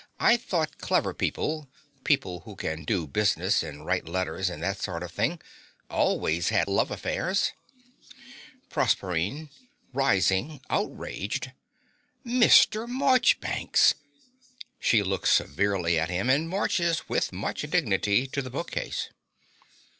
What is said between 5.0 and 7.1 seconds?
of thing always had love